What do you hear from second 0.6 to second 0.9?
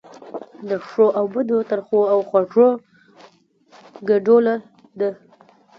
د